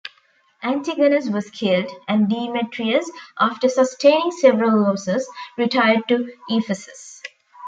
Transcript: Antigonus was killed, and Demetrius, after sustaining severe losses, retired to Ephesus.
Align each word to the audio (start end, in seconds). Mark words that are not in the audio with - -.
Antigonus 0.63 1.29
was 1.29 1.51
killed, 1.51 1.87
and 2.07 2.27
Demetrius, 2.27 3.07
after 3.39 3.69
sustaining 3.69 4.31
severe 4.31 4.75
losses, 4.75 5.29
retired 5.59 6.07
to 6.07 6.33
Ephesus. 6.49 7.21